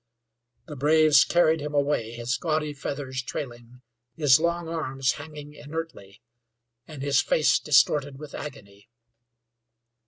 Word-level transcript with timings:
The 0.65 0.75
braves 0.75 1.23
carried 1.23 1.61
him 1.61 1.75
away, 1.75 2.13
his 2.13 2.35
gaudy 2.35 2.73
feathers 2.73 3.21
trailing, 3.21 3.83
his 4.15 4.39
long 4.39 4.67
arms 4.67 5.11
hanging 5.11 5.53
inertly, 5.53 6.23
and 6.87 7.03
his 7.03 7.21
face 7.21 7.59
distorted 7.59 8.17
with 8.17 8.33
agony. 8.33 8.89